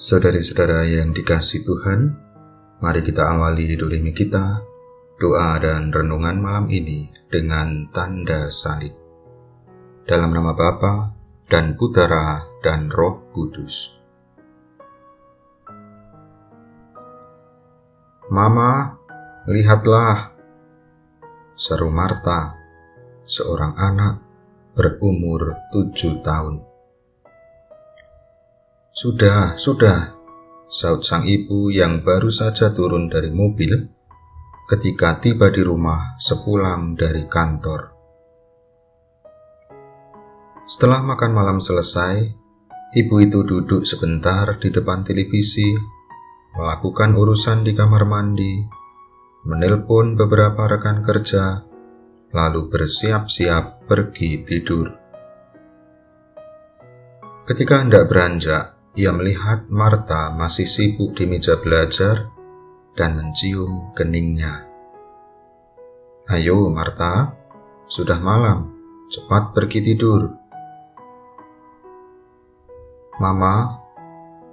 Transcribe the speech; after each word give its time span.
Saudari-saudara 0.00 0.88
yang 0.88 1.12
dikasih 1.12 1.60
Tuhan, 1.60 2.16
mari 2.80 3.04
kita 3.04 3.36
awali 3.36 3.68
doremi 3.76 4.16
kita, 4.16 4.64
doa 5.20 5.60
dan 5.60 5.92
renungan 5.92 6.40
malam 6.40 6.72
ini 6.72 7.12
dengan 7.28 7.84
tanda 7.92 8.48
salib. 8.48 8.96
Dalam 10.08 10.32
nama 10.32 10.56
Bapa 10.56 11.12
dan 11.52 11.76
Putera 11.76 12.48
dan 12.64 12.88
Roh 12.88 13.28
Kudus. 13.28 14.00
Mama, 18.32 18.96
lihatlah, 19.52 20.32
seru 21.52 21.92
Marta, 21.92 22.56
seorang 23.28 23.76
anak 23.76 24.16
berumur 24.72 25.60
tujuh 25.68 26.24
tahun. 26.24 26.69
Sudah, 28.90 29.54
sudah, 29.54 30.18
saut 30.66 31.06
sang 31.06 31.22
ibu 31.22 31.70
yang 31.70 32.02
baru 32.02 32.26
saja 32.26 32.74
turun 32.74 33.06
dari 33.06 33.30
mobil 33.30 33.86
ketika 34.66 35.14
tiba 35.22 35.46
di 35.54 35.62
rumah 35.62 36.18
sepulang 36.18 36.98
dari 36.98 37.22
kantor. 37.30 37.94
Setelah 40.66 41.06
makan 41.06 41.30
malam 41.30 41.58
selesai, 41.62 42.34
ibu 42.98 43.14
itu 43.22 43.46
duduk 43.46 43.86
sebentar 43.86 44.58
di 44.58 44.74
depan 44.74 45.06
televisi, 45.06 45.70
melakukan 46.58 47.14
urusan 47.14 47.62
di 47.62 47.78
kamar 47.78 48.10
mandi, 48.10 48.58
menelpon 49.46 50.18
beberapa 50.18 50.66
rekan 50.66 50.98
kerja, 50.98 51.62
lalu 52.34 52.66
bersiap-siap 52.66 53.86
pergi 53.86 54.42
tidur. 54.42 54.98
Ketika 57.46 57.82
hendak 57.82 58.10
beranjak, 58.10 58.79
ia 58.98 59.14
melihat 59.14 59.70
Marta 59.70 60.34
masih 60.34 60.66
sibuk 60.66 61.14
di 61.14 61.22
meja 61.26 61.54
belajar 61.62 62.26
dan 62.98 63.14
mencium 63.14 63.94
keningnya. 63.94 64.66
Ayo, 66.26 66.70
Marta, 66.70 67.34
sudah 67.86 68.18
malam, 68.18 68.70
cepat 69.10 69.54
pergi 69.54 69.82
tidur. 69.82 70.30
Mama, 73.22 73.78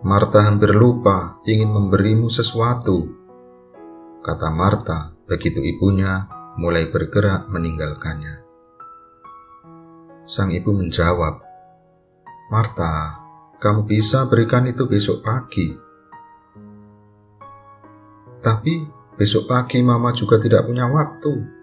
Marta 0.05 0.45
hampir 0.45 0.73
lupa 0.77 1.41
ingin 1.45 1.73
memberimu 1.73 2.29
sesuatu, 2.29 3.09
kata 4.21 4.53
Marta 4.53 5.17
begitu 5.25 5.65
ibunya 5.65 6.29
mulai 6.61 6.89
bergerak 6.89 7.49
meninggalkannya. 7.49 8.45
Sang 10.29 10.53
ibu 10.53 10.73
menjawab, 10.75 11.41
Marta, 12.53 13.26
kamu 13.57 13.89
bisa 13.89 14.29
berikan 14.29 14.69
itu 14.69 14.85
besok 14.85 15.25
pagi. 15.25 15.73
Tapi 18.37 18.85
besok 19.17 19.49
pagi 19.49 19.81
mama 19.81 20.13
juga 20.13 20.37
tidak 20.37 20.69
punya 20.69 20.85
waktu. 20.85 21.57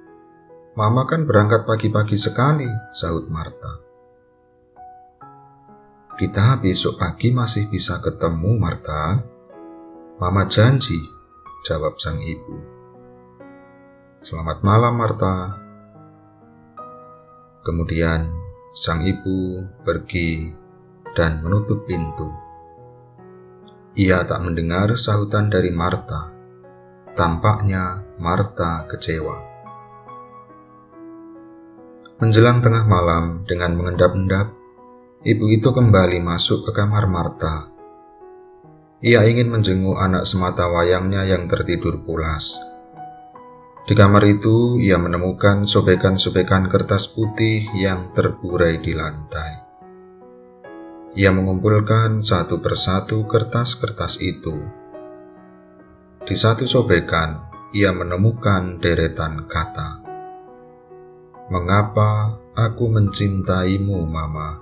Mama 0.74 1.06
kan 1.06 1.22
berangkat 1.22 1.62
pagi-pagi 1.62 2.18
sekali, 2.18 2.66
sahut 2.90 3.30
Marta. 3.30 3.78
Kita 6.18 6.58
besok 6.58 6.98
pagi 6.98 7.30
masih 7.30 7.70
bisa 7.70 8.02
ketemu, 8.02 8.58
Marta. 8.58 9.22
Mama 10.18 10.50
janji, 10.50 10.98
jawab 11.62 11.94
sang 12.02 12.18
ibu. 12.18 12.58
Selamat 14.26 14.66
malam, 14.66 14.98
Marta. 14.98 15.62
Kemudian 17.62 18.34
sang 18.74 19.06
ibu 19.06 19.62
pergi 19.86 20.63
dan 21.14 21.40
menutup 21.40 21.86
pintu. 21.86 22.28
Ia 23.94 24.26
tak 24.26 24.42
mendengar 24.42 24.98
sahutan 24.98 25.46
dari 25.46 25.70
Marta. 25.70 26.34
Tampaknya 27.14 28.02
Marta 28.18 28.82
kecewa. 28.90 29.38
Menjelang 32.18 32.58
tengah 32.58 32.82
malam 32.86 33.46
dengan 33.46 33.78
mengendap-endap, 33.78 34.50
ibu 35.22 35.46
itu 35.50 35.70
kembali 35.70 36.18
masuk 36.18 36.66
ke 36.66 36.70
kamar 36.74 37.06
Marta. 37.06 37.70
Ia 38.98 39.22
ingin 39.30 39.50
menjenguk 39.50 39.94
anak 39.94 40.26
semata 40.26 40.66
wayangnya 40.66 41.22
yang 41.26 41.46
tertidur 41.46 42.02
pulas. 42.02 42.54
Di 43.84 43.92
kamar 43.92 44.24
itu, 44.26 44.80
ia 44.80 44.96
menemukan 44.96 45.68
sobekan-sobekan 45.68 46.72
kertas 46.72 47.12
putih 47.12 47.68
yang 47.76 48.10
terburai 48.16 48.80
di 48.80 48.96
lantai. 48.96 49.63
Ia 51.14 51.30
mengumpulkan 51.30 52.26
satu 52.26 52.58
persatu 52.58 53.22
kertas-kertas 53.30 54.18
itu. 54.18 54.66
Di 56.26 56.34
satu 56.34 56.66
sobekan, 56.66 57.46
ia 57.70 57.94
menemukan 57.94 58.82
deretan 58.82 59.46
kata, 59.46 60.02
"Mengapa 61.54 62.34
aku 62.58 62.90
mencintaimu, 62.90 64.02
Mama?" 64.10 64.58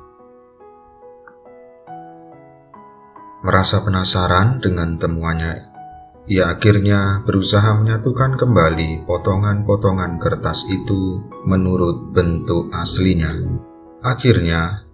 Merasa 3.41 3.81
penasaran 3.81 4.61
dengan 4.61 5.01
temuannya, 5.01 5.73
ia 6.29 6.53
akhirnya 6.53 7.25
berusaha 7.25 7.81
menyatukan 7.81 8.37
kembali 8.37 9.09
potongan-potongan 9.09 10.21
kertas 10.21 10.69
itu 10.69 11.19
menurut 11.49 12.13
bentuk 12.13 12.69
aslinya. 12.77 13.41
Akhirnya, 14.05 14.92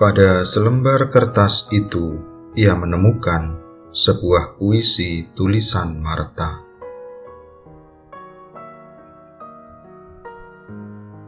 pada 0.00 0.48
selembar 0.48 1.12
kertas 1.12 1.68
itu, 1.76 2.16
ia 2.56 2.72
menemukan 2.72 3.60
sebuah 3.92 4.56
puisi 4.56 5.28
tulisan 5.36 6.00
Marta. 6.00 6.64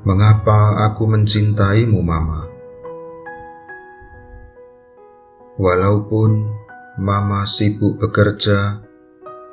Mengapa 0.09 0.88
aku 0.88 1.05
mencintaimu, 1.05 2.00
Mama? 2.00 2.49
Walaupun 5.61 6.49
Mama 6.97 7.44
sibuk 7.44 8.00
bekerja 8.00 8.81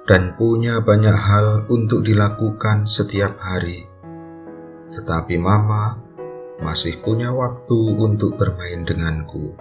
dan 0.08 0.32
punya 0.40 0.80
banyak 0.80 1.16
hal 1.20 1.68
untuk 1.68 2.08
dilakukan 2.08 2.88
setiap 2.88 3.36
hari, 3.36 3.84
tetapi 4.96 5.36
Mama 5.36 6.09
masih 6.60 7.00
punya 7.00 7.32
waktu 7.32 7.80
untuk 7.96 8.36
bermain 8.36 8.84
denganku. 8.84 9.56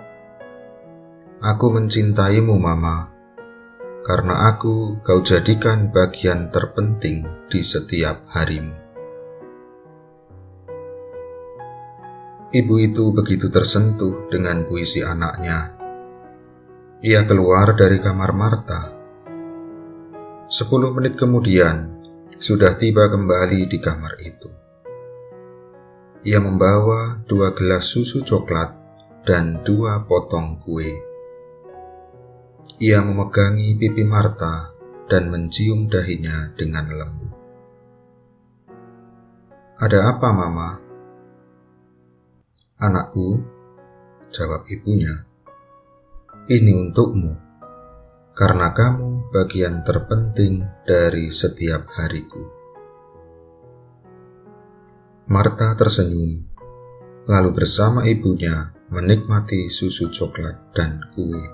Aku 1.38 1.70
mencintaimu, 1.70 2.58
Mama, 2.58 3.14
karena 4.02 4.50
aku 4.50 4.98
kau 5.06 5.22
jadikan 5.22 5.94
bagian 5.94 6.50
terpenting 6.50 7.22
di 7.46 7.60
setiap 7.62 8.26
harimu. 8.34 8.74
Ibu 12.48 12.74
itu 12.80 13.12
begitu 13.12 13.52
tersentuh 13.52 14.32
dengan 14.32 14.64
puisi 14.64 15.04
anaknya. 15.04 15.76
Ia 17.04 17.22
keluar 17.28 17.76
dari 17.76 18.00
kamar 18.00 18.32
Marta. 18.32 18.80
Sepuluh 20.48 20.90
menit 20.96 21.20
kemudian, 21.20 22.00
sudah 22.40 22.74
tiba 22.80 23.12
kembali 23.12 23.68
di 23.68 23.78
kamar 23.78 24.16
itu. 24.24 24.67
Ia 26.26 26.42
membawa 26.42 27.22
dua 27.30 27.54
gelas 27.54 27.94
susu 27.94 28.26
coklat 28.26 28.74
dan 29.22 29.62
dua 29.62 30.02
potong 30.02 30.58
kue. 30.58 30.98
Ia 32.82 32.98
memegangi 33.06 33.78
pipi 33.78 34.02
Marta 34.02 34.74
dan 35.06 35.30
mencium 35.30 35.86
dahinya 35.86 36.50
dengan 36.58 36.90
lembut. 36.90 37.34
Ada 39.78 40.10
apa, 40.10 40.28
Mama? 40.34 40.70
Anakku, 42.82 43.38
jawab 44.34 44.66
ibunya. 44.66 45.22
Ini 46.50 46.74
untukmu, 46.74 47.30
karena 48.34 48.74
kamu 48.74 49.30
bagian 49.30 49.86
terpenting 49.86 50.66
dari 50.82 51.30
setiap 51.30 51.86
hariku. 51.94 52.57
Marta 55.28 55.76
tersenyum, 55.76 56.40
lalu 57.28 57.52
bersama 57.52 58.00
ibunya 58.08 58.72
menikmati 58.88 59.68
susu 59.68 60.08
coklat 60.08 60.72
dan 60.72 61.04
kue. 61.12 61.44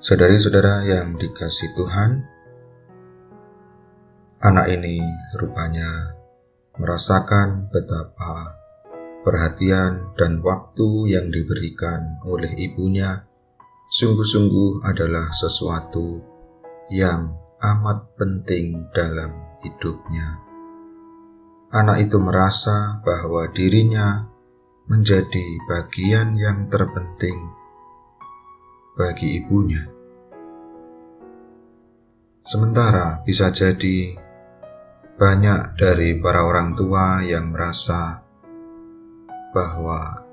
Saudari-saudara 0.00 0.80
yang 0.88 1.20
dikasih 1.20 1.76
Tuhan, 1.76 2.24
anak 4.40 4.72
ini 4.72 5.04
rupanya 5.36 6.16
merasakan 6.80 7.68
betapa 7.68 8.56
perhatian 9.20 10.16
dan 10.16 10.40
waktu 10.40 11.20
yang 11.20 11.28
diberikan 11.28 12.16
oleh 12.24 12.48
ibunya 12.56 13.28
sungguh-sungguh 13.92 14.88
adalah 14.88 15.28
sesuatu 15.36 16.16
yang 16.88 17.28
amat 17.60 18.16
penting 18.16 18.88
dalam 18.96 19.49
hidupnya. 19.64 20.40
Anak 21.70 22.02
itu 22.02 22.18
merasa 22.18 22.98
bahwa 23.06 23.46
dirinya 23.46 24.26
menjadi 24.90 25.46
bagian 25.70 26.34
yang 26.34 26.66
terpenting 26.66 27.38
bagi 28.98 29.38
ibunya. 29.38 29.86
Sementara 32.42 33.22
bisa 33.22 33.54
jadi 33.54 34.18
banyak 35.14 35.78
dari 35.78 36.18
para 36.18 36.42
orang 36.42 36.74
tua 36.74 37.22
yang 37.22 37.54
merasa 37.54 38.18
bahwa 39.54 40.26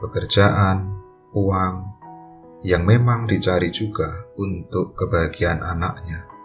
pekerjaan, 0.00 0.96
uang 1.36 1.76
yang 2.64 2.88
memang 2.88 3.28
dicari 3.28 3.68
juga 3.68 4.24
untuk 4.40 4.96
kebahagiaan 4.96 5.60
anaknya 5.60 6.35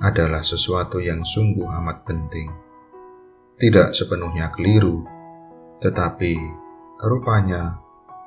adalah 0.00 0.40
sesuatu 0.40 0.96
yang 0.96 1.20
sungguh 1.20 1.68
amat 1.68 2.08
penting. 2.08 2.48
Tidak 3.60 3.92
sepenuhnya 3.92 4.48
keliru, 4.48 5.04
tetapi 5.84 6.32
rupanya 7.04 7.76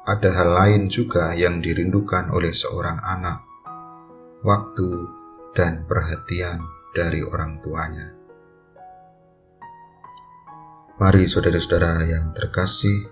ada 0.06 0.30
hal 0.38 0.50
lain 0.54 0.81
juga 0.94 1.34
yang 1.34 1.58
dirindukan 1.66 2.30
oleh 2.30 2.54
seorang 2.54 3.02
anak, 3.02 3.42
waktu 4.46 4.90
dan 5.58 5.90
perhatian 5.90 6.62
dari 6.94 7.25
orang 7.25 7.58
tuanya. 7.66 8.14
Mari 11.02 11.25
saudara-saudara 11.25 12.06
yang 12.06 12.38
terkasih, 12.38 13.10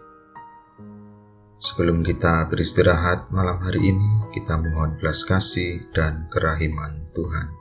sebelum 1.58 2.06
kita 2.06 2.46
beristirahat 2.46 3.34
malam 3.34 3.58
hari 3.58 3.90
ini, 3.90 4.30
kita 4.38 4.62
mohon 4.62 5.02
belas 5.02 5.26
kasih 5.26 5.90
dan 5.90 6.30
kerahiman 6.30 7.10
Tuhan. 7.18 7.61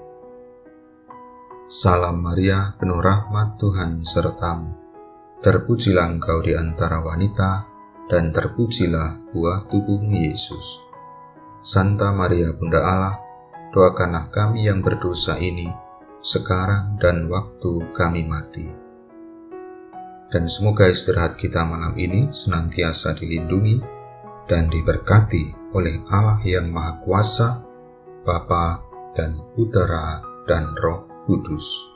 Salam 1.71 2.19
Maria, 2.19 2.75
penuh 2.75 2.99
rahmat 2.99 3.55
Tuhan 3.55 4.03
sertamu. 4.03 4.75
Terpujilah 5.39 6.19
engkau 6.19 6.43
di 6.43 6.51
antara 6.51 6.99
wanita, 6.99 7.63
dan 8.11 8.35
terpujilah 8.35 9.31
buah 9.31 9.71
tubuhmu 9.71 10.19
Yesus. 10.19 10.83
Santa 11.63 12.11
Maria 12.11 12.51
Bunda 12.51 12.83
Allah, 12.83 13.15
doakanlah 13.71 14.27
kami 14.35 14.67
yang 14.67 14.83
berdosa 14.83 15.39
ini, 15.39 15.71
sekarang 16.19 16.99
dan 16.99 17.31
waktu 17.31 17.87
kami 17.95 18.27
mati. 18.27 18.67
Dan 20.27 20.51
semoga 20.51 20.91
istirahat 20.91 21.39
kita 21.39 21.63
malam 21.63 21.95
ini 21.95 22.27
senantiasa 22.35 23.15
dilindungi 23.15 23.79
dan 24.43 24.67
diberkati 24.67 25.71
oleh 25.71 26.03
Allah 26.11 26.43
yang 26.43 26.67
Maha 26.67 26.99
Kuasa, 26.99 27.63
Bapa 28.27 28.83
dan 29.15 29.39
Putera 29.55 30.19
dan 30.43 30.75
Roh 30.75 31.10
Kudus. 31.25 31.90